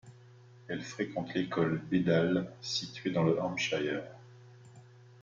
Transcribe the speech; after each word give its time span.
Elle 0.67 0.81
fréquente 0.81 1.35
l’école 1.35 1.79
Bedales, 1.91 2.51
située 2.59 3.11
dans 3.11 3.21
le 3.21 3.39
Hampshire. 3.39 4.01